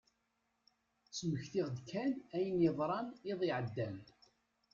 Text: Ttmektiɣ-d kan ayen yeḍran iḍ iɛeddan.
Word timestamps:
Ttmektiɣ-d 1.07 1.77
kan 1.89 2.11
ayen 2.35 2.59
yeḍran 2.65 3.07
iḍ 3.31 3.39
iɛeddan. 3.49 3.97